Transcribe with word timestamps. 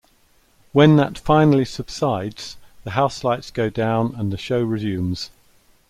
When 0.73 0.95
that 0.95 1.19
finally 1.19 1.63
subsides, 1.63 2.57
the 2.85 2.89
house 2.97 3.23
lights 3.23 3.51
go 3.51 3.69
down 3.69 4.15
and 4.17 4.33
the 4.33 4.35
show 4.39 4.63
resumes. 4.63 5.29